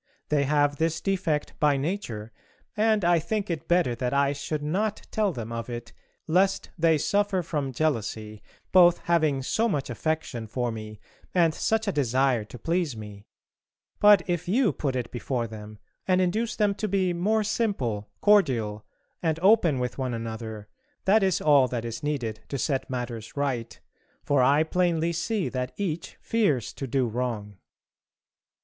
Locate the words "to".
12.45-12.57, 16.81-16.87, 22.49-22.57, 26.73-26.87